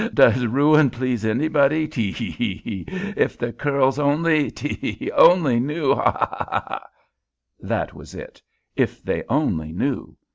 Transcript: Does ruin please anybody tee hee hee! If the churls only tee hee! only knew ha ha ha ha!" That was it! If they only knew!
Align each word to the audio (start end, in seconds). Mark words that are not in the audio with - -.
Does 0.15 0.47
ruin 0.47 0.89
please 0.89 1.23
anybody 1.23 1.87
tee 1.87 2.11
hee 2.11 2.31
hee! 2.31 2.85
If 3.15 3.37
the 3.37 3.51
churls 3.53 3.99
only 3.99 4.49
tee 4.49 4.93
hee! 4.95 5.11
only 5.11 5.59
knew 5.59 5.93
ha 5.93 6.01
ha 6.11 6.35
ha 6.35 6.63
ha!" 6.65 6.87
That 7.59 7.93
was 7.93 8.15
it! 8.15 8.41
If 8.75 9.03
they 9.03 9.23
only 9.29 9.71
knew! 9.71 10.17